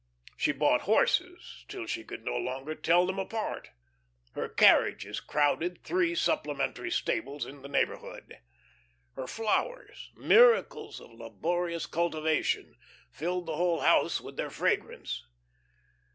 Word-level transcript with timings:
She 0.35 0.51
bought 0.51 0.81
horses 0.89 1.63
till 1.67 1.85
she 1.85 2.03
could 2.03 2.25
no 2.25 2.35
longer 2.35 2.73
tell 2.73 3.05
them 3.05 3.19
apart; 3.19 3.69
her 4.31 4.49
carriages 4.49 5.19
crowded 5.19 5.83
three 5.83 6.15
supplementary 6.15 6.89
stables 6.89 7.45
in 7.45 7.61
the 7.61 7.67
neighbourhood. 7.69 8.39
Her 9.13 9.27
flowers, 9.27 10.09
miracles 10.15 10.99
of 10.99 11.11
laborious 11.11 11.85
cultivation, 11.85 12.77
filled 13.11 13.45
the 13.45 13.57
whole 13.57 13.81
house 13.81 14.19
with 14.19 14.37
their 14.37 14.49
fragrance. 14.49 15.23